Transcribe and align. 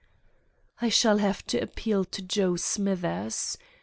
"I 0.81 0.89
shall 0.89 1.19
have 1.19 1.45
to 1.45 1.59
appeal 1.61 2.05
to 2.05 2.23
Joe 2.23 2.55
Smithers. 2.55 3.55